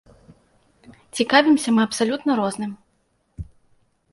[1.19, 2.71] Цікавімся мы абсалютна розным.